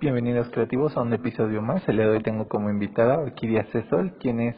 [0.00, 1.82] Bienvenidos creativos a un episodio más.
[1.88, 4.54] El día de hoy tengo como invitada a Orquídea Cesol, quien es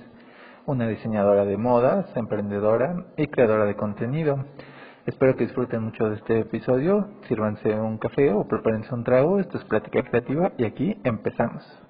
[0.66, 4.45] una diseñadora de modas, emprendedora y creadora de contenido.
[5.06, 7.08] Espero que disfruten mucho de este episodio.
[7.26, 9.40] Sírvanse un café o prepárense un trago.
[9.40, 11.90] Esto es Plática Creativa y aquí empezamos.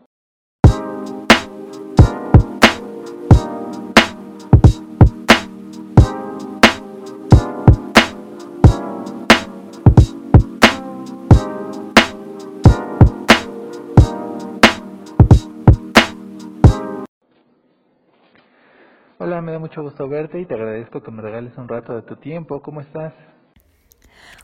[19.81, 22.61] Mucho gusto verte y te agradezco que me regales un rato de tu tiempo.
[22.61, 23.15] ¿Cómo estás?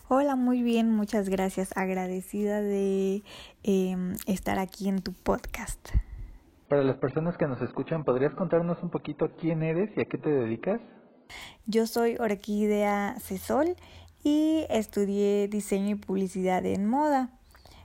[0.09, 1.77] Hola, muy bien, muchas gracias.
[1.77, 3.23] Agradecida de
[3.63, 3.97] eh,
[4.27, 5.91] estar aquí en tu podcast.
[6.69, 10.17] Para las personas que nos escuchan, ¿podrías contarnos un poquito quién eres y a qué
[10.17, 10.81] te dedicas?
[11.67, 13.77] Yo soy Orquídea Cesol
[14.25, 17.31] y estudié diseño y publicidad en moda.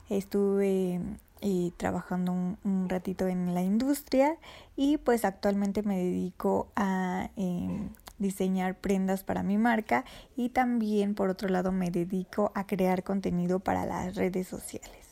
[0.08, 1.00] Estuve
[1.42, 4.36] y trabajando un, ratito en la industria
[4.76, 10.04] y pues actualmente me dedico a em, diseñar prendas para mi marca
[10.36, 15.08] y también por otro lado me dedico a crear contenido para las redes sociales.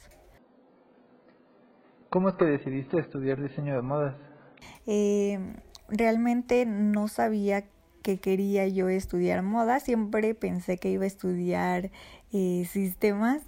[2.10, 4.14] ¿Cómo es que decidiste estudiar diseño de modas?
[4.86, 5.56] Em,
[5.88, 7.64] realmente no sabía
[8.02, 11.90] que quería yo estudiar moda, siempre pensé que iba a estudiar
[12.32, 13.42] eh, sistemas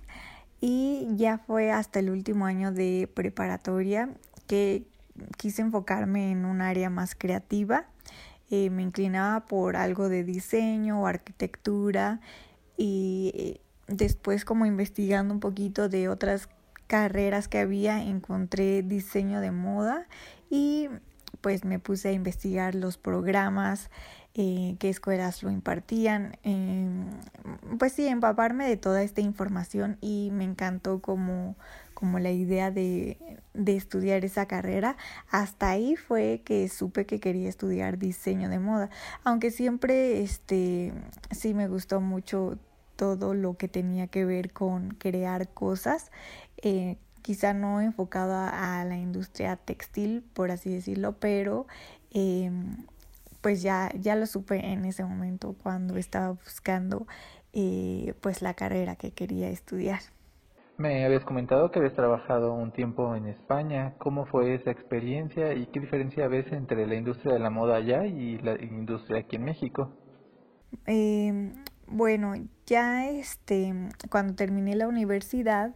[0.62, 4.08] y ya fue hasta el último año de preparatoria
[4.46, 4.86] que
[5.36, 7.86] quise enfocarme en un área más creativa.
[8.48, 12.20] Eh, me inclinaba por algo de diseño o arquitectura
[12.76, 16.48] y eh, después como investigando un poquito de otras
[16.86, 20.06] carreras que había encontré diseño de moda
[20.48, 20.88] y
[21.40, 23.90] pues me puse a investigar los programas
[24.34, 27.04] eh, qué escuelas lo impartían, em,
[27.78, 31.56] pues sí, empaparme de toda esta información y me encantó como,
[31.92, 33.18] como la idea de,
[33.52, 34.96] de estudiar esa carrera.
[35.30, 38.88] Hasta ahí fue que supe que quería estudiar diseño de moda,
[39.22, 40.94] aunque siempre este,
[41.30, 42.58] sí me gustó mucho
[42.96, 46.10] todo lo que tenía que ver con crear cosas.
[46.62, 51.66] Eh, quizá no enfocada a la industria textil, por así decirlo, pero
[52.12, 52.50] eh,
[53.42, 57.06] pues ya, ya lo supe en ese momento cuando estaba buscando
[57.52, 60.00] eh, pues la carrera que quería estudiar.
[60.78, 63.94] Me habías comentado que habías trabajado un tiempo en España.
[63.98, 68.06] ¿Cómo fue esa experiencia y qué diferencia ves entre la industria de la moda allá
[68.06, 69.92] y la industria aquí en México?
[70.86, 71.52] Eh,
[71.86, 72.34] bueno,
[72.66, 73.74] ya este,
[74.10, 75.74] cuando terminé la universidad,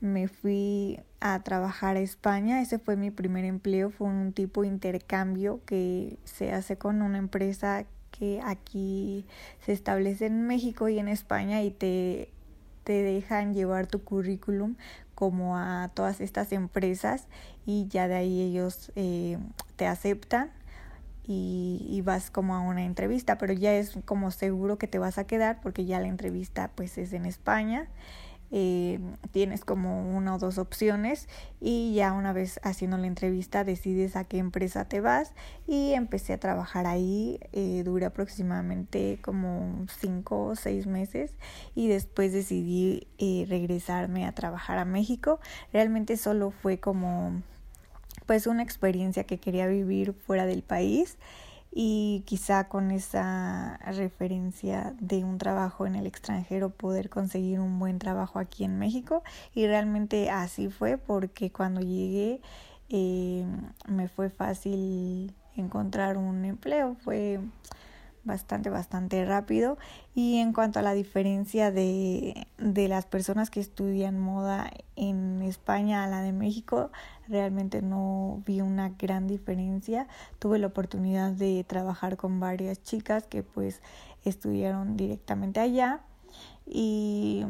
[0.00, 2.60] me fui a trabajar a España.
[2.60, 7.18] Ese fue mi primer empleo, fue un tipo de intercambio que se hace con una
[7.18, 9.26] empresa que aquí
[9.64, 12.28] se establece en México y en España y te,
[12.84, 14.76] te dejan llevar tu currículum
[15.14, 17.26] como a todas estas empresas
[17.66, 19.38] y ya de ahí ellos eh,
[19.76, 20.50] te aceptan
[21.26, 25.16] y, y, vas como a una entrevista, pero ya es como seguro que te vas
[25.16, 27.88] a quedar porque ya la entrevista pues es en España
[28.56, 29.00] eh,
[29.32, 31.28] tienes como una o dos opciones
[31.60, 35.32] y ya una vez haciendo la entrevista decides a qué empresa te vas
[35.66, 41.32] y empecé a trabajar ahí, eh, duré aproximadamente como cinco o seis meses
[41.74, 45.40] y después decidí eh, regresarme a trabajar a México.
[45.72, 47.42] Realmente solo fue como
[48.24, 51.18] pues una experiencia que quería vivir fuera del país
[51.76, 57.98] y quizá con esa referencia de un trabajo en el extranjero poder conseguir un buen
[57.98, 59.24] trabajo aquí en México.
[59.54, 62.40] Y realmente así fue porque cuando llegué
[62.90, 63.44] eh,
[63.88, 66.96] me fue fácil encontrar un empleo.
[67.02, 67.40] Fue
[68.24, 69.78] bastante, bastante rápido.
[70.14, 76.04] Y en cuanto a la diferencia de, de las personas que estudian moda en España
[76.04, 76.90] a la de México,
[77.28, 80.08] realmente no vi una gran diferencia.
[80.38, 83.80] Tuve la oportunidad de trabajar con varias chicas que pues
[84.24, 86.00] estudiaron directamente allá
[86.66, 87.44] y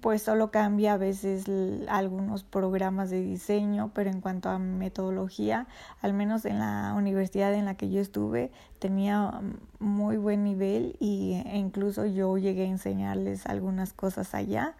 [0.00, 1.44] pues solo cambia a veces
[1.88, 5.66] algunos programas de diseño, pero en cuanto a metodología,
[6.02, 9.40] al menos en la universidad en la que yo estuve, tenía
[9.78, 14.74] muy buen nivel y, e incluso yo llegué a enseñarles algunas cosas allá,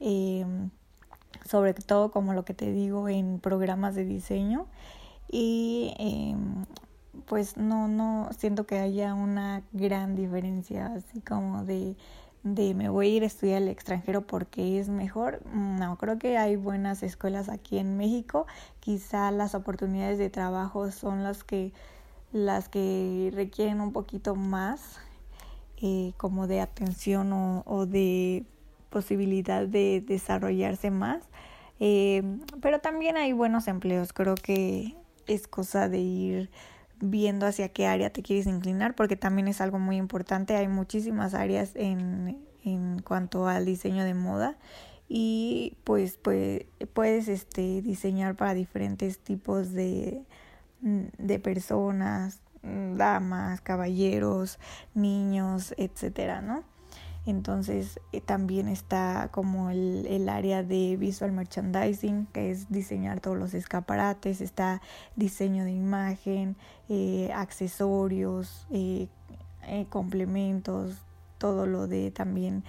[0.00, 0.44] eh,
[1.48, 4.66] sobre todo como lo que te digo en programas de diseño.
[5.30, 6.36] Y eh,
[7.26, 11.96] pues no, no siento que haya una gran diferencia así como de
[12.42, 15.44] de me voy a ir a estudiar al extranjero porque es mejor.
[15.46, 18.46] No, creo que hay buenas escuelas aquí en México.
[18.80, 21.72] Quizá las oportunidades de trabajo son las que
[22.32, 24.98] las que requieren un poquito más
[25.82, 28.46] eh, como de atención o, o, de
[28.88, 31.22] posibilidad de desarrollarse más.
[31.78, 32.22] Eh,
[32.60, 34.96] pero también hay buenos empleos, creo que
[35.26, 36.50] es cosa de ir
[37.02, 40.54] viendo hacia qué área te quieres inclinar, porque también es algo muy importante.
[40.56, 44.56] Hay muchísimas áreas en, en cuanto al diseño de moda
[45.08, 46.64] y pues, pues
[46.94, 50.22] puedes este, diseñar para diferentes tipos de,
[50.80, 54.60] de personas, damas, caballeros,
[54.94, 56.62] niños, etcétera, ¿no?
[57.24, 63.38] Entonces eh, también está como el, el, área de visual merchandising, que es diseñar todos
[63.38, 64.82] los escaparates, está
[65.14, 66.56] diseño de imagen,
[66.88, 69.08] eh, accesorios, eh,
[69.88, 70.96] complementos,
[71.38, 72.64] todo lo de también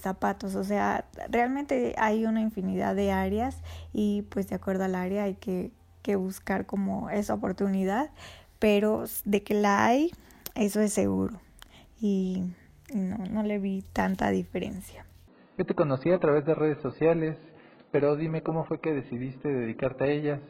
[0.00, 3.58] zapatos, o sea, realmente hay una infinidad de áreas
[3.92, 8.10] y pues de acuerdo al área hay que, que buscar como esa oportunidad,
[8.58, 10.10] pero de que la hay,
[10.54, 11.38] eso es seguro.
[12.00, 12.44] Y
[12.94, 15.04] no, no le vi tanta diferencia.
[15.58, 17.36] Yo te conocí a través de redes sociales,
[17.90, 20.40] pero dime cómo fue que decidiste dedicarte a ellas.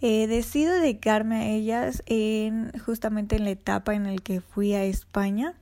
[0.00, 4.84] Eh, decido dedicarme a ellas en justamente en la etapa en la que fui a
[4.84, 5.54] España.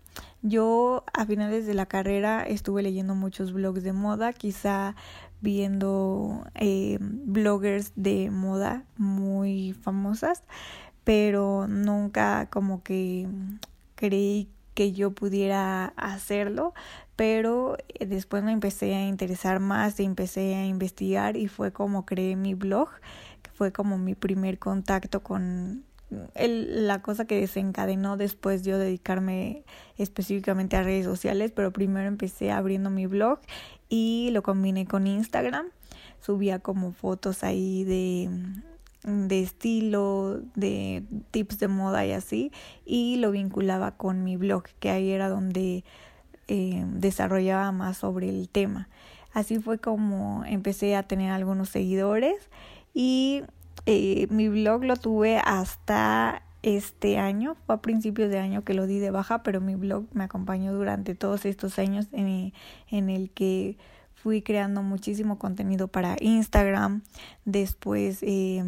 [0.43, 4.95] Yo a finales de la carrera estuve leyendo muchos blogs de moda, quizá
[5.41, 10.43] viendo eh, bloggers de moda muy famosas,
[11.03, 13.27] pero nunca como que
[13.95, 16.75] creí que yo pudiera hacerlo,
[17.17, 22.37] pero eh, después me empecé a interesar más empecé a investigar y fue como creé
[22.37, 22.91] mi blog,
[23.43, 25.85] que fue como mi primer contacto con
[26.35, 29.65] el, la cosa que desencadenó después yo dedicarme
[29.97, 33.41] específicamente a redes sociales, pero primero empecé abriendo mi blog
[33.89, 35.69] y lo combiné con Instagram,
[36.21, 38.29] subía como fotos ahí de
[39.07, 42.53] de estilo, de tips de moda y así,
[42.85, 45.85] y lo vinculaba con mi blog, que ahí era donde
[46.49, 48.89] eh, desarrollaba más sobre el tema.
[49.33, 52.51] Así fue como empecé a tener algunos seguidores
[52.95, 53.43] y
[53.87, 58.89] eh, mi blog lo tuve hasta este año, fue a principios de año que lo
[58.89, 62.53] di de baja, pero mi blog me acompañó durante todos estos años en,
[62.91, 63.77] en el que
[64.15, 67.03] fui creando muchísimo contenido para Instagram,
[67.45, 68.65] después eh,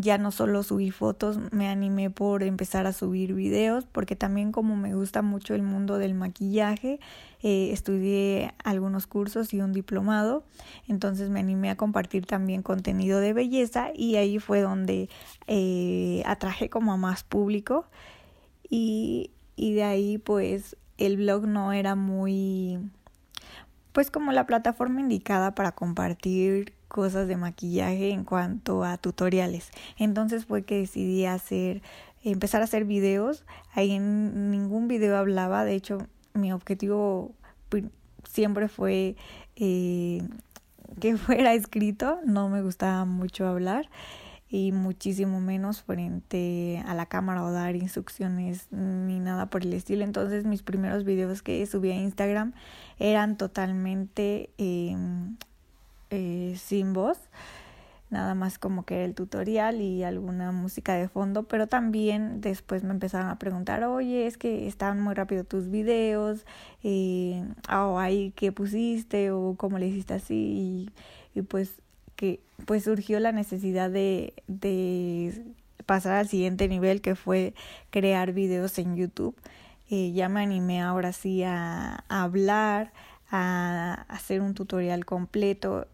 [0.00, 4.76] ya no solo subí fotos, me animé por empezar a subir videos, porque también como
[4.76, 7.00] me gusta mucho el mundo del maquillaje,
[7.42, 10.44] eh, estudié algunos cursos y un diplomado,
[10.86, 15.08] entonces me animé a compartir también contenido de belleza y ahí fue donde
[15.46, 17.86] eh, atraje como a más público
[18.68, 22.78] y, y de ahí pues el blog no era muy
[23.92, 29.70] pues como la plataforma indicada para compartir cosas de maquillaje en cuanto a tutoriales.
[29.98, 31.82] Entonces fue que decidí hacer,
[32.24, 33.44] empezar a hacer videos.
[33.74, 35.98] Ahí en ningún video hablaba, de hecho
[36.32, 37.32] mi objetivo
[38.26, 39.14] siempre fue
[39.56, 40.22] eh,
[40.98, 43.90] que fuera escrito, no me gustaba mucho hablar
[44.48, 50.02] y muchísimo menos frente a la cámara o dar instrucciones ni nada por el estilo.
[50.02, 52.54] Entonces mis primeros videos que subí a Instagram
[52.98, 55.36] eran totalmente em,
[56.10, 57.18] eh, sin voz,
[58.10, 62.90] nada más como que el tutorial y alguna música de fondo, pero también después me
[62.92, 66.46] empezaron a preguntar, oye, es que están muy rápido tus videos,
[66.82, 70.34] eh, o ahí qué pusiste, o cómo le hiciste así,
[71.34, 71.74] y, y pues
[72.16, 75.44] que pues surgió la necesidad de, de
[75.84, 77.54] pasar al siguiente nivel que fue
[77.90, 79.36] crear videos en YouTube.
[79.88, 82.92] Eh, ya me animé ahora sí a, hablar,
[83.30, 85.86] a hacer un tutorial completo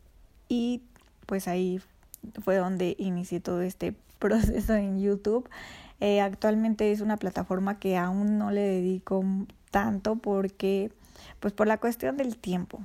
[0.52, 0.82] y
[1.24, 1.80] pues ahí
[2.42, 5.48] fue donde inicié todo este proceso en YouTube.
[5.98, 9.24] Eh, actualmente es una plataforma que aún no le dedico
[9.70, 10.90] tanto porque
[11.40, 12.80] pues por la cuestión del tiempo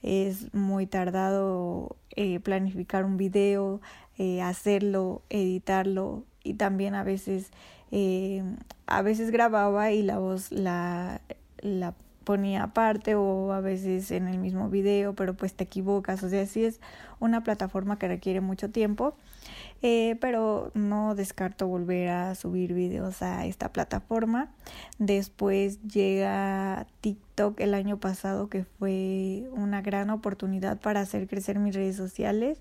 [0.00, 3.80] es muy tardado eh, planificar un video,
[4.16, 7.50] eh, hacerlo, editarlo y también a veces
[8.86, 11.22] a veces grababa y la voz la,
[11.62, 11.94] la
[12.28, 16.44] ponía aparte o a veces en el mismo video, pero pues te equivocas, o sea,
[16.44, 16.78] sí es
[17.20, 19.16] una plataforma que requiere mucho tiempo
[19.80, 24.52] eh, pero no descarto volver a subir videos a esta plataforma.
[24.98, 31.74] Después llega TikTok el año pasado que fue una gran oportunidad para hacer crecer mis
[31.74, 32.58] redes sociales.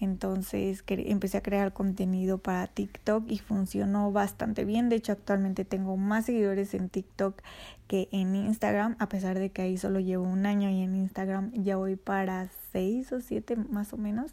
[0.00, 4.88] Entonces empecé a crear contenido para TikTok y funcionó bastante bien.
[4.88, 7.40] De hecho, actualmente tengo más seguidores en TikTok
[7.88, 11.52] que en Instagram, a pesar de que ahí solo llevo un año y en Instagram
[11.52, 14.32] ya voy para seis o siete más o menos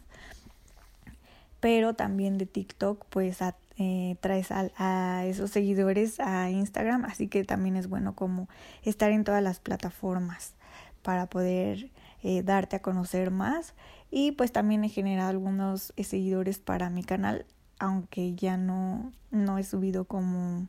[1.64, 3.38] pero también de TikTok pues
[3.78, 8.50] eh, traes a, esos seguidores a Instagram, así que también es bueno como
[8.82, 10.52] estar en todas las plataformas
[11.00, 11.88] para poder
[12.22, 13.72] eh, darte a conocer más
[14.16, 17.46] y pues también he generado algunos eh, seguidores para mi canal,
[17.80, 20.68] aunque ya no, no he subido como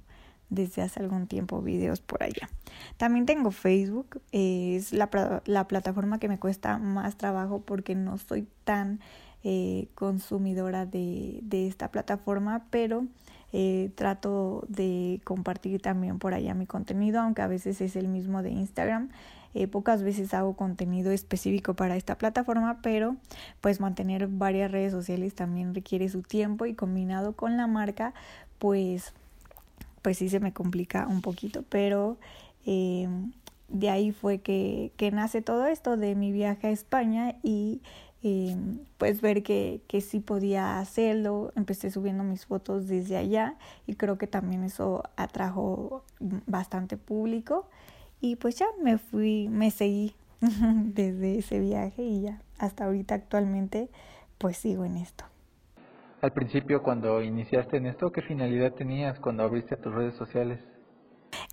[0.49, 2.49] desde hace algún tiempo videos por allá.
[2.97, 8.47] También tengo Facebook, es la, la plataforma que me cuesta más trabajo porque no soy
[8.63, 8.99] tan
[9.43, 13.05] eh, consumidora de, de, esta plataforma, pero
[13.53, 18.41] eh, trato de compartir también por allá mi contenido, aunque a veces es el mismo
[18.41, 19.09] de Instagram.
[19.55, 23.15] Eh, pocas veces hago contenido específico para esta plataforma, pero
[23.61, 28.13] pues mantener varias redes sociales también requiere su tiempo y combinado con la marca,
[28.59, 29.13] pues
[30.01, 32.17] pues sí se me complica un poquito, pero
[32.65, 33.07] eh,
[33.69, 37.81] de ahí fue que, que, nace todo esto de mi viaje a España y
[38.23, 38.57] eh,
[38.97, 43.55] pues ver que, que sí podía hacerlo, empecé subiendo mis fotos desde allá
[43.87, 46.03] y creo que también eso atrajo
[46.45, 47.67] bastante público
[48.25, 53.89] y pues ya me fui, me seguí desde ese viaje y ya hasta ahorita actualmente
[54.39, 55.25] pues sigo en esto.
[56.21, 60.59] Al principio, cuando iniciaste en esto, ¿qué finalidad tenías cuando abriste tus redes sociales?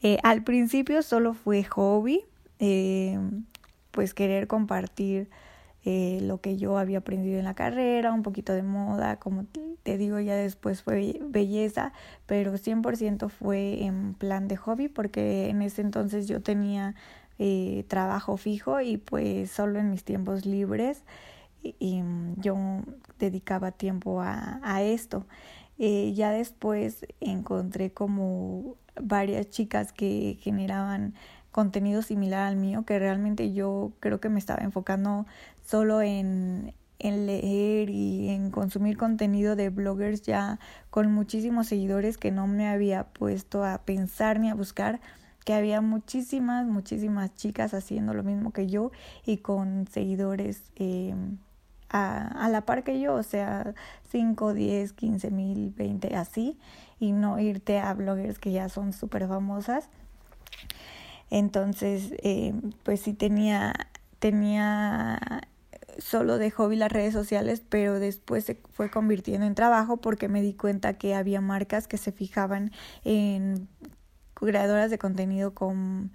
[0.03, 2.25] Eh, al principio solo fue hobby,
[2.59, 3.19] eh,
[3.91, 5.29] pues querer compartir
[5.85, 9.47] eh, lo que yo había aprendido en la carrera, un poquito de moda, como
[9.83, 11.93] te digo, ya después fue belleza,
[12.27, 16.95] pero 100% fue en plan de hobby porque en ese entonces yo tenía
[17.39, 21.03] eh, trabajo fijo y pues solo en mis tiempos libres
[21.63, 22.03] y,
[22.37, 22.57] yo
[23.19, 25.27] dedicaba tiempo a, a esto.
[25.79, 31.15] Eh, ya después encontré como varias chicas que generaban
[31.53, 35.27] contenido similar al mío, que realmente yo creo que me estaba enfocando
[35.65, 40.59] solo en, en leer y en consumir contenido de bloggers ya
[40.91, 45.01] con muchísimos seguidores que no me había puesto a pensar ni a buscar
[45.45, 48.93] que había muchísimas, muchísimas chicas haciendo lo mismo que yo
[49.27, 51.15] y con seguidores eh,
[51.89, 53.75] a, a, la par que yo, o sea,
[54.11, 56.59] 5, 10, 15 mil, 20, así,
[57.01, 59.89] y no irte a bloggers que ya son súper famosas.
[61.33, 63.73] Entonces, eh, pues sí tenía,
[64.19, 65.49] tenía
[65.97, 70.43] solo de hobby las redes sociales, pero después se fue convirtiendo en trabajo porque me
[70.43, 72.71] di cuenta que había marcas que se fijaban
[73.05, 73.67] en
[74.35, 76.13] creadoras de contenido con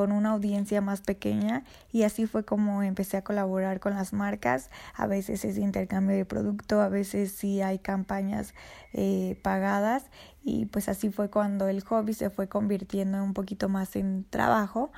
[0.00, 4.70] con una audiencia más pequeña y así fue como empecé a colaborar con las marcas.
[4.94, 8.54] A veces es intercambio de producto, a veces sí hay campañas
[8.94, 10.06] eh, pagadas
[10.42, 14.90] y pues así fue cuando el hobby se fue convirtiendo un poquito más en trabajo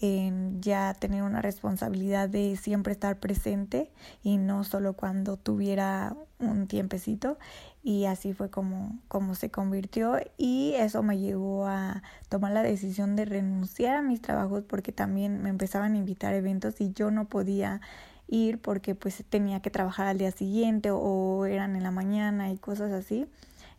[0.00, 3.90] en ya tener una responsabilidad de siempre estar presente
[4.22, 7.38] y no solo cuando tuviera un tiempecito.
[7.82, 13.16] Y así fue como, como se convirtió y eso me llevó a tomar la decisión
[13.16, 17.10] de renunciar a mis trabajos porque también me empezaban a invitar a eventos y yo
[17.10, 17.80] no podía
[18.26, 22.56] ir porque pues tenía que trabajar al día siguiente o eran en la mañana y
[22.56, 23.26] cosas así.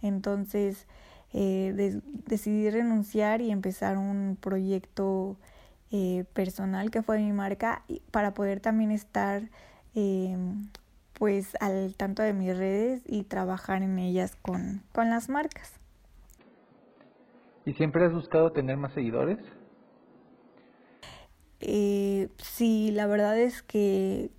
[0.02, 0.88] Entonces
[1.34, 5.38] eh, decidí renunciar y empezar un proyecto
[5.92, 9.44] eh, personal que fue mi marca para poder también estar
[9.94, 10.38] eh,
[11.14, 15.74] pues al tanto de mis redes y trabajar en ellas con, con las marcas.
[17.66, 19.38] ¿Y siempre has buscado tener más seguidores?
[21.60, 24.32] Eh, sí, la verdad es que,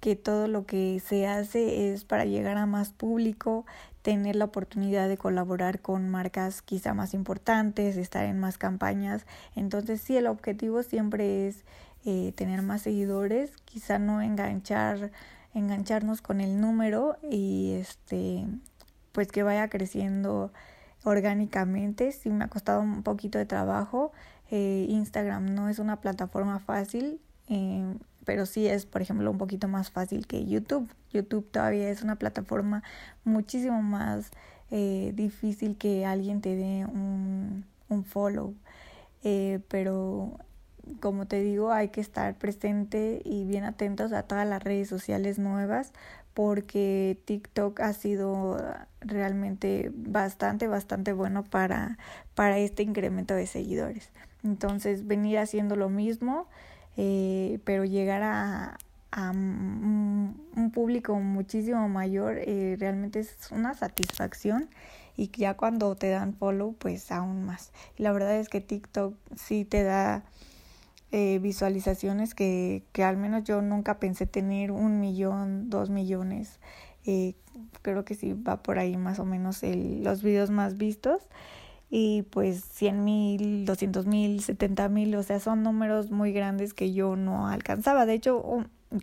[0.00, 3.64] que todo lo que se hace es para llegar a más público,
[4.06, 9.26] tener la oportunidad de colaborar con marcas quizá más importantes, estar en más campañas.
[9.56, 11.64] Entonces sí, el objetivo siempre es
[12.04, 15.10] eh, tener más seguidores, quizá no enganchar,
[15.54, 18.46] engancharnos con el número y este
[19.10, 20.52] pues que vaya creciendo
[21.02, 22.12] orgánicamente.
[22.12, 24.12] Sí me ha costado un poquito de trabajo.
[24.52, 27.20] Eh, Instagram no es una plataforma fácil.
[27.48, 27.82] Eh,
[28.26, 30.90] pero sí es, por ejemplo, un poquito más fácil que YouTube.
[31.12, 32.82] YouTube todavía es una plataforma
[33.24, 34.30] muchísimo más
[34.70, 38.52] eh, difícil que alguien te dé un, un follow.
[39.22, 40.38] Eh, pero
[41.00, 45.38] como te digo, hay que estar presente y bien atentos a todas las redes sociales
[45.38, 45.92] nuevas
[46.34, 48.58] porque TikTok ha sido
[49.00, 51.96] realmente bastante, bastante bueno para,
[52.34, 54.10] para este incremento de seguidores.
[54.44, 56.48] Entonces, venir haciendo lo mismo
[56.96, 58.78] eh, pero llegar a,
[59.30, 64.68] un, público muchísimo mayor eh, realmente es una satisfacción
[65.16, 67.72] y ya cuando te dan follow pues aún más.
[67.96, 70.22] La verdad es que TikTok sí te da
[71.12, 76.58] eh, visualizaciones que, que al menos yo nunca pensé tener un millón, dos millones.
[77.06, 77.34] Eh,
[77.82, 81.22] creo que sí va por ahí más o menos el, los videos más vistos
[81.90, 86.92] y pues 100 mil, 200 mil, 70 mil, o sea, son números muy grandes que
[86.92, 88.06] yo no alcanzaba.
[88.06, 88.42] De hecho,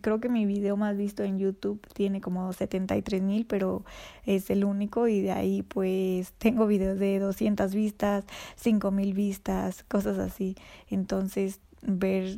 [0.01, 3.83] creo que mi video más visto en YouTube tiene como 73 mil, pero
[4.25, 8.25] es el único y de ahí pues tengo videos de 200 vistas,
[8.55, 10.55] 5 mil vistas, cosas así.
[10.89, 12.37] Entonces ver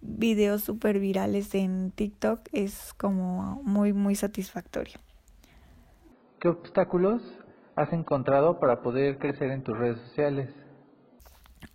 [0.00, 4.98] videos súper virales en TikTok es como muy, muy satisfactorio.
[6.40, 7.22] ¿Qué obstáculos
[7.76, 10.50] has encontrado para poder crecer en tus redes sociales?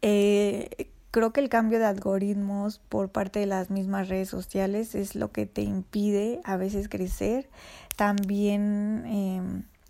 [0.02, 5.16] Eh, creo que el cambio de algoritmos por parte de las mismas redes sociales es
[5.16, 7.50] lo que te impide a veces crecer.
[7.96, 9.42] También eh,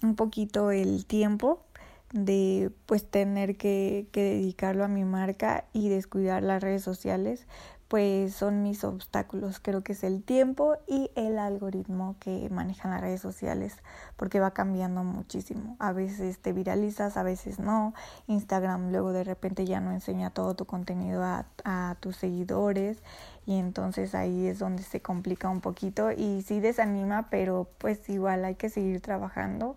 [0.04, 1.64] un poquito el tiempo
[2.12, 7.48] de pues tener que dedicarlo a mi marca y descuidar las redes sociales
[7.92, 9.60] pues son mis obstáculos.
[9.60, 13.76] Creo que es el tiempo y el algoritmo que manejan las redes sociales,
[14.16, 15.76] porque va cambiando muchísimo.
[15.78, 17.94] A veces te viralizas, a veces no.
[18.28, 23.04] Instagram luego de repente ya no enseña todo tu contenido a, tus seguidores
[23.46, 28.46] y entonces ahí es donde se complica un poquito y sí desanima, pero pues igual
[28.46, 29.76] hay que seguir trabajando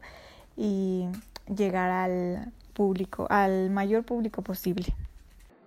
[0.57, 1.09] y
[1.53, 4.95] llegar al público, al mayor público posible.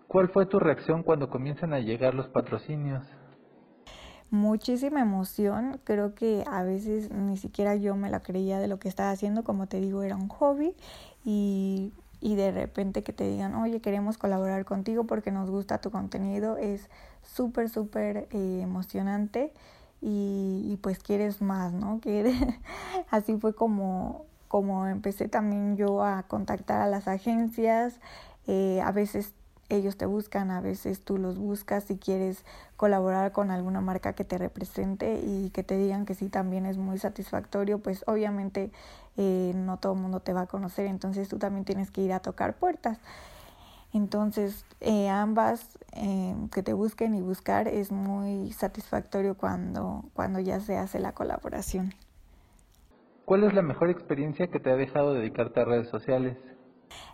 [0.08, 3.04] ¿Cuál fue tu reacción cuando comienzan a llegar los patrocinios?
[4.30, 8.88] Muchísima emoción, creo que a veces ni siquiera yo me la creía de lo que
[8.88, 10.76] estaba haciendo, como te digo, era un hobby.
[11.26, 15.92] Y, y de repente que te digan, oye, queremos colaborar contigo porque nos gusta tu
[15.92, 16.90] contenido, es
[17.22, 19.52] súper, súper eh, emocionante.
[20.02, 22.00] Y, y, pues quieres más, ¿no?
[22.02, 22.34] Que
[23.10, 28.00] así fue como, como empecé también yo a contactar a las agencias,
[28.48, 29.34] eh, a veces
[29.70, 32.46] ellos te buscan, a veces tú los buscas si quieres
[32.76, 36.78] colaborar con alguna marca que te represente y que te digan que sí también es
[36.78, 38.72] muy satisfactorio, pues obviamente
[39.18, 42.14] eh, no todo el mundo te va a conocer, entonces tú también tienes que ir
[42.14, 43.00] a tocar puertas.
[43.94, 50.60] Entonces, eh, ambas eh, que te busquen y buscar es muy satisfactorio cuando, cuando ya
[50.60, 51.94] se hace la colaboración.
[53.26, 56.38] ¿Cuál es la mejor experiencia que te ha dejado dedicarte a redes sociales?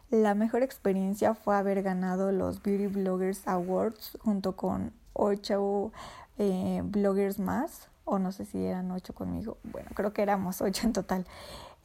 [0.09, 5.91] La mejor experiencia fue haber ganado los Beauty Bloggers Awards junto con ocho
[6.37, 10.85] eh, bloggers más, o no sé si eran ocho conmigo, bueno, creo que éramos ocho
[10.85, 11.25] en total.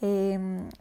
[0.00, 0.38] Eh,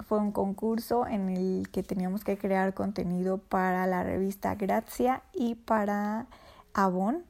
[0.07, 5.55] fue un concurso en el que teníamos que crear contenido para la revista Grazia y
[5.55, 6.27] para
[6.73, 7.23] Avon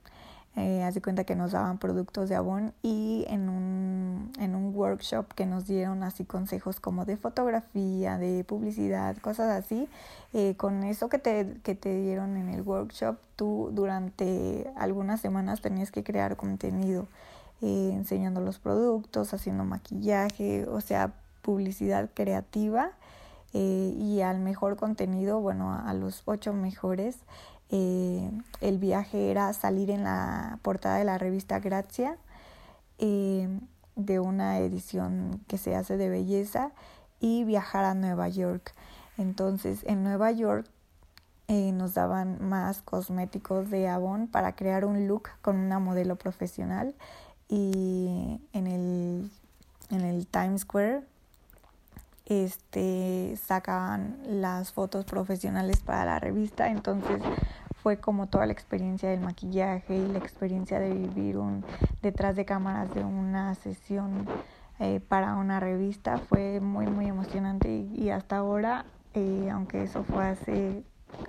[0.58, 5.32] eh, hace cuenta que nos daban productos de Avon y en un, en un workshop
[5.36, 9.88] que nos dieron así consejos como de fotografía, de publicidad, cosas así.
[10.34, 15.62] Eh, con eso que te, que te dieron en el workshop, tú durante algunas semanas
[15.62, 17.08] tenías que crear contenido
[17.62, 22.92] eh, enseñando los productos, haciendo maquillaje, o sea, publicidad creativa.
[23.54, 27.18] Eh, y al mejor contenido, bueno, a los ocho mejores,
[27.70, 32.18] eh, el viaje era salir en la portada de la revista Grazia,
[32.98, 33.48] eh,
[33.96, 36.72] de una edición que se hace de belleza,
[37.20, 38.74] y viajar a Nueva York.
[39.18, 40.68] Entonces, en Nueva York
[41.48, 46.96] eh, nos daban más cosméticos de Avon para crear un look con una modelo profesional.
[47.50, 49.32] Y en el,
[49.90, 51.04] en el Times Square
[52.28, 57.22] este sacaban las fotos profesionales para la revista entonces
[57.82, 61.64] fue como toda la experiencia del maquillaje y la experiencia de vivir un
[62.02, 64.28] detrás de cámaras de una sesión
[64.80, 70.26] eh, para una revista fue muy muy emocionante y, hasta ahora eh, aunque eso fue
[70.26, 70.84] hace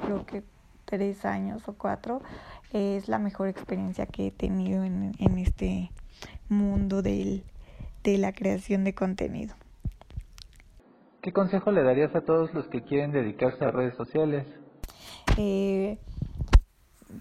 [0.05, 0.43] creo que
[0.85, 2.23] tres años o cuatro
[2.73, 5.91] es la mejor experiencia que he tenido en, en este
[6.49, 7.45] mundo del,
[8.05, 9.55] de la creación de contenido.
[11.23, 14.47] ¿Qué consejo le darías a todos los que quieren dedicarse a redes sociales?
[15.37, 15.99] Eh,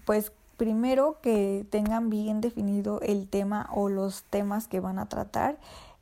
[0.04, 5.58] pues primero que tengan bien definido el tema o los temas que van a tratar.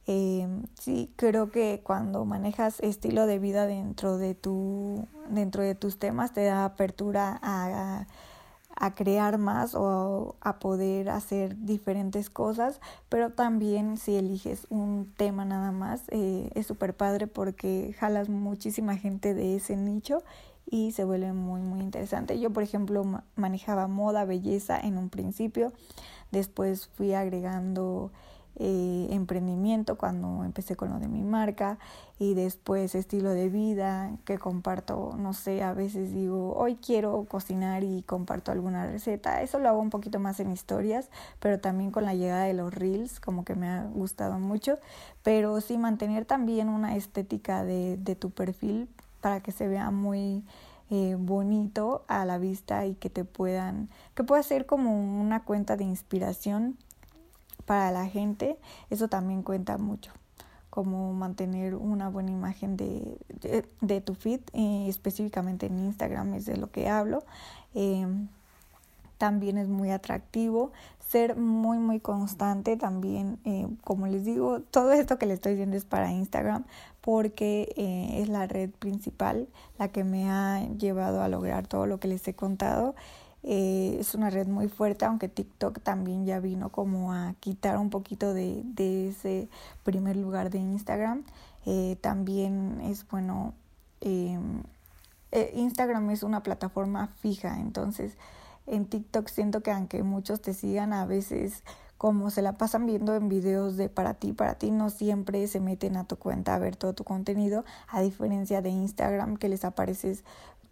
[0.06, 0.46] Eh,
[0.78, 6.32] sí, creo que cuando manejas estilo de vida dentro de tu, dentro de tus temas
[6.32, 8.06] te da apertura a, a
[8.94, 15.72] crear más o a poder hacer diferentes cosas, pero también si eliges un tema nada
[15.72, 20.22] más eh, es súper padre porque jalas muchísima gente de ese nicho
[20.68, 22.38] y se vuelve muy muy interesante.
[22.38, 25.72] Yo por ejemplo manejaba moda, belleza en un principio,
[26.30, 28.10] después fui agregando
[28.58, 31.78] eh, emprendimiento cuando empecé con lo de mi marca
[32.18, 37.84] y después estilo de vida que comparto, no sé, a veces digo, hoy quiero cocinar
[37.84, 39.42] y comparto alguna receta.
[39.42, 42.72] Eso lo hago un poquito más en historias, pero también con la llegada de los
[42.72, 44.78] reels, como que me ha gustado mucho.
[45.22, 48.88] Pero sí mantener también una estética de, de tu perfil
[49.20, 50.44] para que se vea muy
[50.88, 55.76] eh, bonito a la vista y que te puedan, que pueda ser como una cuenta
[55.76, 56.78] de inspiración
[57.66, 58.56] para la gente,
[58.88, 60.12] eso también cuenta mucho
[60.76, 63.16] como mantener una buena imagen de,
[63.80, 67.24] de, tu feed, eh, específicamente en Instagram es de lo que hablo.
[67.74, 68.06] Eh,
[69.16, 70.72] también es muy atractivo.
[71.08, 75.78] Ser muy, muy constante también, eh, como les digo, todo esto que les estoy diciendo
[75.78, 76.66] es para Instagram
[77.00, 77.72] porque
[78.20, 79.48] es la red principal,
[79.78, 82.94] la que me ha llevado a lograr todo lo que les he contado.
[83.46, 87.88] Eh, es una red muy fuerte, aunque TikTok también ya vino como a quitar un
[87.88, 89.48] poquito de, de ese
[89.84, 91.24] primer lugar de Instagram.
[92.00, 93.54] también es bueno,
[95.54, 98.16] Instagram es una plataforma fija, entonces
[98.66, 101.62] en TikTok siento que aunque muchos te sigan, a veces
[101.98, 105.60] como se la pasan viendo en videos de para ti, para ti, no siempre se
[105.60, 109.64] meten a tu cuenta a ver todo tu contenido, a diferencia de Instagram que les
[109.64, 110.22] apareces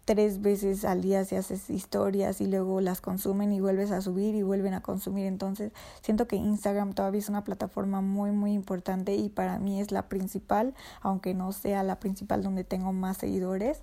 [0.05, 4.35] tres veces al día si haces historias y luego las consumen y vuelves a subir
[4.35, 5.25] y vuelven a consumir.
[5.25, 9.91] Entonces siento que Instagram todavía es una plataforma muy muy importante y para mí es
[9.91, 13.81] la principal, aunque no sea la principal donde tengo más seguidores.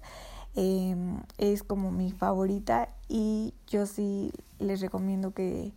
[0.54, 5.72] Em, es como mi favorita y yo sí les recomiendo que,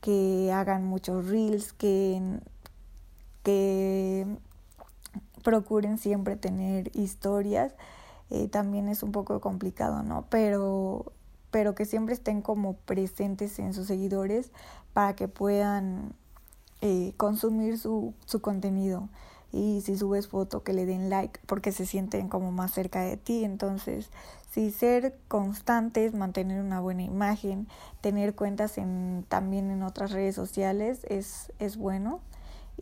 [0.00, 2.40] que hagan muchos reels, que,
[3.42, 4.26] que
[5.42, 7.74] procuren siempre tener historias.
[8.30, 10.26] Eh, también es un poco complicado, ¿no?
[10.30, 11.12] Pero,
[11.50, 14.50] pero que siempre estén como presentes en sus seguidores
[14.92, 16.14] para que puedan
[16.80, 19.08] eh, consumir su, su contenido
[19.52, 23.16] y si subes foto que le den like porque se sienten como más cerca de
[23.16, 23.44] ti.
[23.44, 24.10] Entonces,
[24.50, 27.68] si ser constantes, mantener una buena imagen,
[28.00, 32.20] tener cuentas en, también en otras redes sociales es, es bueno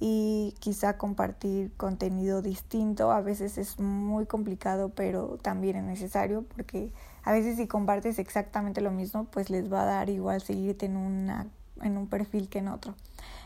[0.00, 3.11] y quizá compartir contenido distinto.
[3.11, 6.92] A veces es muy complicado, pero también es necesario porque
[7.24, 10.96] a veces si compartes exactamente lo mismo, pues les va a dar igual seguirte en,
[10.96, 11.46] una,
[11.82, 12.94] en un perfil que en otro.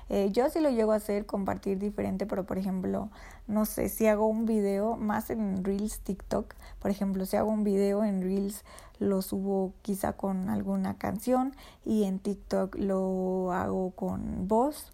[0.09, 3.09] Eh, yo sí lo llego a hacer, compartir diferente, pero por ejemplo,
[3.47, 7.65] no sé, si hago un video más en Reels TikTok, por ejemplo, si hago un
[7.65, 8.63] video en Reels
[8.99, 14.93] lo subo quizá con alguna canción y en TikTok lo hago con voz,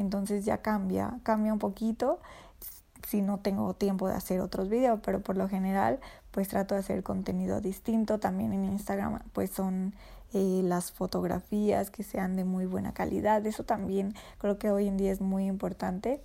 [0.00, 2.20] entonces ya cambia, cambia un poquito
[3.06, 5.98] si no tengo tiempo de hacer otros videos, pero por lo general
[6.30, 9.94] pues trato de hacer contenido distinto, también en Instagram pues son
[10.32, 13.44] eh, las fotografías que sean de muy buena calidad.
[13.46, 16.20] Eso también creo que hoy en día es muy importante.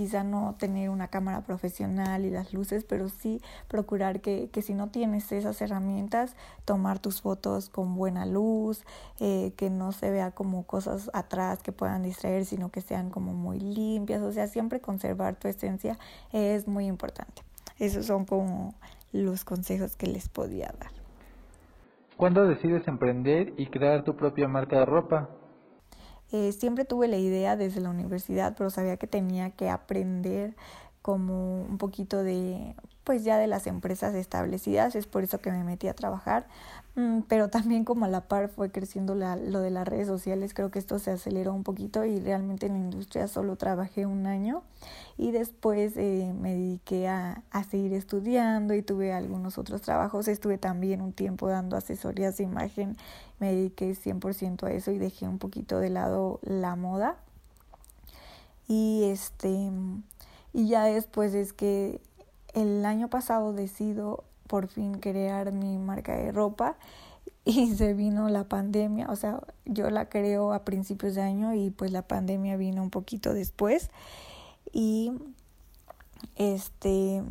[0.00, 4.72] Quizá no tener una cámara profesional y las luces, pero sí procurar que, que si
[4.72, 8.82] no tienes esas herramientas, tomar tus fotos con buena luz,
[9.18, 13.34] eh, que no se vea como cosas atrás que puedan distraer, sino que sean como
[13.34, 14.22] muy limpias.
[14.22, 15.98] O sea, siempre conservar tu esencia
[16.32, 17.42] es muy importante.
[17.78, 18.72] Esos son como
[19.12, 20.92] los consejos que les podía dar.
[22.16, 25.28] ¿Cuándo decides emprender y crear tu propia marca de ropa?
[26.32, 30.54] Eh, siempre tuve la idea desde la universidad, pero sabía que tenía que aprender
[31.02, 35.64] como un poquito de pues ya de las empresas establecidas, es por eso que me
[35.64, 36.46] metí a trabajar,
[36.94, 40.54] mm, pero también como a la par fue creciendo la, lo de las redes sociales,
[40.54, 44.26] creo que esto se aceleró un poquito y realmente en la industria solo trabajé un
[44.26, 44.62] año
[45.18, 50.58] y después eh, me dediqué a, a seguir estudiando y tuve algunos otros trabajos, estuve
[50.58, 52.96] también un tiempo dando asesorías de imagen,
[53.40, 57.16] me dediqué 100% a eso y dejé un poquito de lado la moda.
[58.68, 59.70] Y este
[60.52, 62.00] y ya después es que
[62.54, 66.76] el año pasado decido por fin crear mi marca de ropa
[67.44, 71.70] y se vino la pandemia, o sea, yo la creo a principios de año y
[71.70, 73.90] pues la pandemia vino un poquito después.
[74.72, 75.12] Y
[76.36, 77.22] este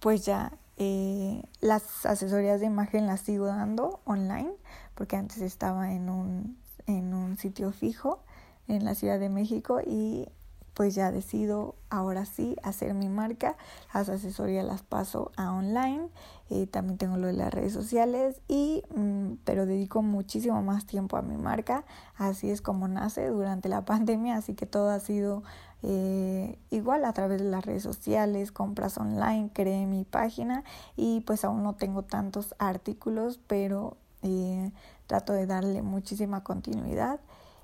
[0.00, 4.52] pues ya eh, las asesorías de imagen las sigo dando online
[4.94, 8.20] porque antes estaba en un en un sitio fijo
[8.68, 10.28] en la Ciudad de México y
[10.74, 13.56] pues ya decido ahora sí hacer mi marca.
[13.94, 16.08] Las asesorías las paso a online.
[16.50, 21.16] Eh, también tengo lo de las redes sociales y mm, pero dedico muchísimo más tiempo
[21.16, 21.84] a mi marca.
[22.16, 24.36] Así es como nace durante la pandemia.
[24.36, 25.44] Así que todo ha sido
[25.82, 30.64] eh, igual a través de las redes sociales, compras online, creé mi página
[30.96, 34.72] y pues aún no tengo tantos artículos, pero eh,
[35.06, 37.20] trato de darle muchísima continuidad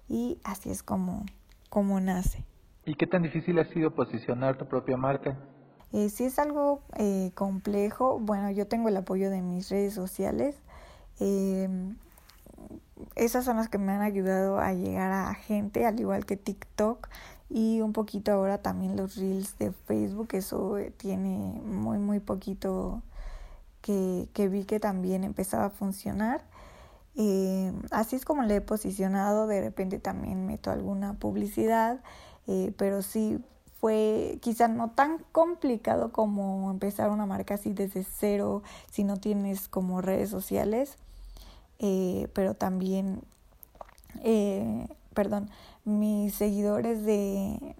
[0.08, 1.26] y así es como,
[1.68, 2.44] como nace.
[2.86, 5.36] ¿Y qué tan difícil ha sido posicionar tu propia marca?
[5.92, 8.20] Eh, sí es algo eh, complejo.
[8.20, 10.56] Bueno, yo tengo el apoyo de mis redes sociales.
[11.18, 11.68] Eh,
[13.16, 17.08] esas son las que me han ayudado a llegar a gente, al igual que TikTok
[17.48, 20.28] y un poquito ahora también los reels de Facebook.
[20.32, 23.02] Eso eh, tiene muy, muy poquito
[23.82, 26.44] que, que vi que también empezaba a funcionar.
[27.16, 29.46] Eh, así es como le he posicionado.
[29.46, 32.00] De repente también meto alguna publicidad.
[32.46, 33.38] eh, pero sí
[33.80, 39.68] fue quizá no tan complicado como empezar una marca así desde cero si no tienes
[39.68, 40.98] como redes sociales,
[41.78, 43.22] eh, pero también,
[45.14, 45.50] perdón,
[45.84, 47.74] mis seguidores de,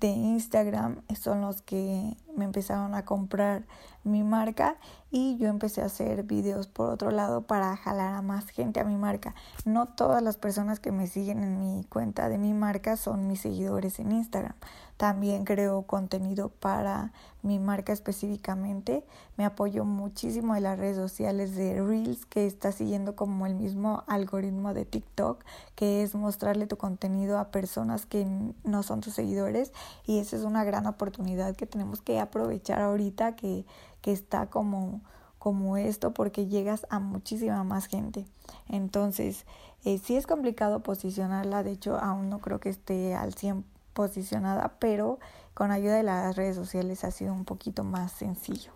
[0.00, 3.64] de Instagram son los que me empezaron a comprar
[4.04, 4.76] mi marca
[5.14, 8.84] y yo empecé a hacer videos por otro lado para jalar a más gente a
[8.84, 9.34] mi marca.
[9.66, 13.42] No todas las personas que me siguen en mi cuenta de mi marca son mis
[13.42, 14.54] seguidores en Instagram.
[14.96, 19.04] También creo contenido para mi marca específicamente.
[19.36, 24.04] Me apoyo muchísimo de las redes sociales de Reels que está siguiendo como el mismo
[24.06, 25.44] algoritmo de TikTok,
[25.74, 28.26] que es mostrarle tu contenido a personas que
[28.64, 29.72] no son tus seguidores
[30.06, 33.66] y esa es una gran oportunidad que tenemos que aprovechar ahorita que,
[34.02, 35.00] que está como,
[35.38, 38.26] como esto porque llegas a muchísima más gente.
[38.68, 39.46] Entonces,
[39.84, 44.76] eh, sí es complicado posicionarla, de hecho aún no creo que esté al 100 posicionada,
[44.78, 45.18] pero
[45.54, 48.72] con ayuda de las redes sociales ha sido un poquito más sencillo.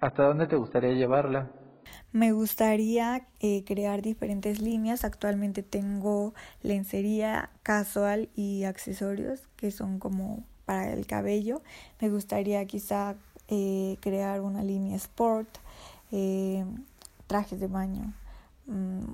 [0.00, 1.50] ¿Hasta dónde te gustaría llevarla?
[2.12, 5.04] Me gustaría eh, crear diferentes líneas.
[5.04, 11.62] Actualmente tengo lencería casual y accesorios que son como para el cabello.
[12.00, 13.16] Me gustaría quizá
[13.48, 15.48] eh, crear una línea sport,
[16.12, 16.64] eh,
[17.26, 18.12] trajes de baño.
[18.66, 19.04] Mm,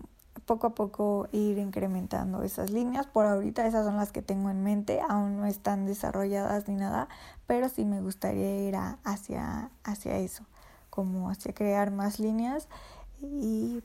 [0.46, 3.06] poco a poco ir incrementando esas líneas.
[3.06, 7.08] Por ahorita esas son las que tengo en mente, aún no están desarrolladas ni nada,
[7.46, 10.44] pero sí me gustaría ir hacia, hacia eso,
[10.90, 12.68] como hacia crear más líneas
[13.22, 13.82] y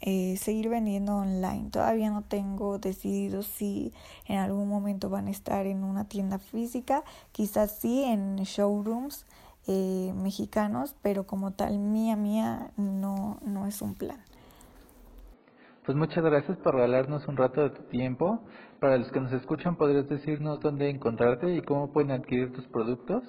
[0.00, 1.70] eh, seguir vendiendo online.
[1.70, 3.92] Todavía no tengo decidido si
[4.26, 9.26] en algún momento van a estar en una tienda física, quizás sí en showrooms
[9.72, 14.18] eh, mexicanos, pero como tal mía mía no, no es un plan.
[15.86, 18.40] Pues muchas gracias por regalarnos un rato de tu tiempo.
[18.80, 23.22] Para los que nos escuchan, ¿podrías decirnos dónde encontrarte y cómo pueden adquirir tus productos?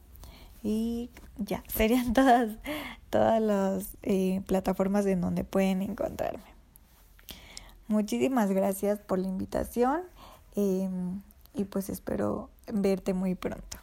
[0.62, 2.58] Y ya, serían todas,
[3.10, 6.54] todas las eh, plataformas en donde pueden encontrarme.
[7.88, 10.02] Muchísimas gracias por la invitación.
[10.56, 11.22] Em,
[11.54, 13.78] y pues espero verte muy pronto.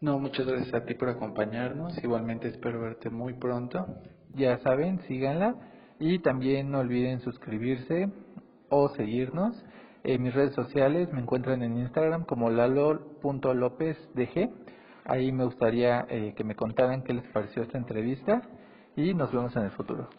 [0.00, 1.96] No, muchas gracias a ti por acompañarnos.
[2.02, 3.86] Igualmente espero verte muy pronto.
[4.34, 5.56] Ya saben, síganla
[6.04, 8.10] y también no olviden suscribirse
[8.68, 9.64] o seguirnos.
[10.02, 14.50] En mis redes sociales me encuentran en Instagram como lalo.lopezdg.
[15.06, 18.42] Ahí me gustaría eh, que me contaran qué les pareció esta entrevista
[18.96, 20.10] y nos vemos en el futuro.